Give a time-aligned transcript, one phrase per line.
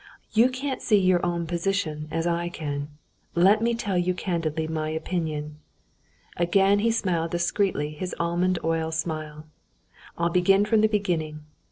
[0.33, 2.87] You can't see your own position as I can.
[3.35, 5.57] Let me tell you candidly my opinion."
[6.37, 9.45] Again he smiled discreetly his almond oil smile.
[10.17, 11.43] "I'll begin from the beginning.